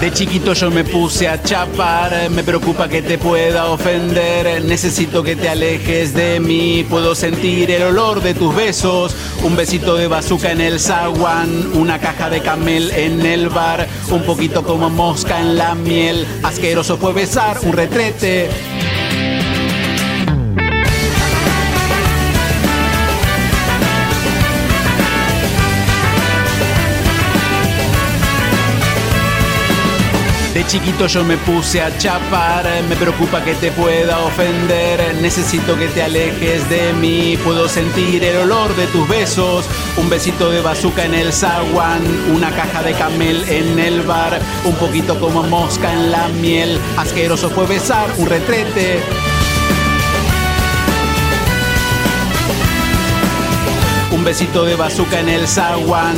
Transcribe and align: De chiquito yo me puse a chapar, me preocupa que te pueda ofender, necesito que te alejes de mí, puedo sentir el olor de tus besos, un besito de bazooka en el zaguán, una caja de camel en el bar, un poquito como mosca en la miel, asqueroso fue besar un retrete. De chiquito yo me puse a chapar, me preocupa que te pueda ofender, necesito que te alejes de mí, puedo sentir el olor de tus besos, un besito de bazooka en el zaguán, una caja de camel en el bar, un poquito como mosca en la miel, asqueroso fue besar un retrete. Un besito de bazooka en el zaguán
De 0.00 0.10
chiquito 0.10 0.54
yo 0.54 0.70
me 0.70 0.82
puse 0.82 1.28
a 1.28 1.42
chapar, 1.42 2.30
me 2.30 2.42
preocupa 2.42 2.88
que 2.88 3.02
te 3.02 3.18
pueda 3.18 3.66
ofender, 3.66 4.64
necesito 4.64 5.22
que 5.22 5.36
te 5.36 5.50
alejes 5.50 6.14
de 6.14 6.40
mí, 6.40 6.86
puedo 6.88 7.14
sentir 7.14 7.70
el 7.70 7.82
olor 7.82 8.22
de 8.22 8.32
tus 8.32 8.56
besos, 8.56 9.14
un 9.42 9.56
besito 9.56 9.96
de 9.96 10.08
bazooka 10.08 10.52
en 10.52 10.62
el 10.62 10.80
zaguán, 10.80 11.72
una 11.74 11.98
caja 11.98 12.30
de 12.30 12.40
camel 12.40 12.90
en 12.92 13.26
el 13.26 13.50
bar, 13.50 13.86
un 14.10 14.22
poquito 14.22 14.62
como 14.62 14.88
mosca 14.88 15.38
en 15.38 15.58
la 15.58 15.74
miel, 15.74 16.26
asqueroso 16.44 16.96
fue 16.96 17.12
besar 17.12 17.58
un 17.62 17.74
retrete. 17.74 18.48
De 30.60 30.66
chiquito 30.66 31.06
yo 31.06 31.24
me 31.24 31.38
puse 31.38 31.80
a 31.80 31.96
chapar, 31.96 32.66
me 32.86 32.94
preocupa 32.94 33.42
que 33.42 33.54
te 33.54 33.72
pueda 33.72 34.18
ofender, 34.18 35.14
necesito 35.14 35.74
que 35.74 35.88
te 35.88 36.02
alejes 36.02 36.68
de 36.68 36.92
mí, 36.92 37.38
puedo 37.42 37.66
sentir 37.66 38.22
el 38.22 38.36
olor 38.36 38.76
de 38.76 38.86
tus 38.88 39.08
besos, 39.08 39.64
un 39.96 40.10
besito 40.10 40.50
de 40.50 40.60
bazooka 40.60 41.06
en 41.06 41.14
el 41.14 41.32
zaguán, 41.32 42.02
una 42.34 42.50
caja 42.50 42.82
de 42.82 42.92
camel 42.92 43.42
en 43.48 43.78
el 43.78 44.02
bar, 44.02 44.38
un 44.66 44.74
poquito 44.74 45.18
como 45.18 45.42
mosca 45.44 45.94
en 45.94 46.10
la 46.10 46.28
miel, 46.28 46.78
asqueroso 46.98 47.48
fue 47.48 47.64
besar 47.64 48.10
un 48.18 48.26
retrete. 48.28 49.00
Un 54.12 54.22
besito 54.24 54.66
de 54.66 54.76
bazooka 54.76 55.20
en 55.20 55.30
el 55.30 55.48
zaguán 55.48 56.16